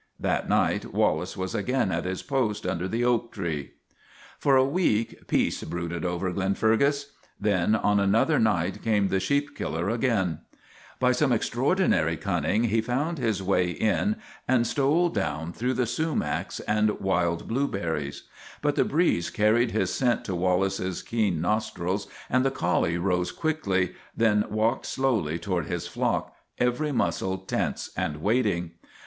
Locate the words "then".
7.39-7.75, 24.17-24.45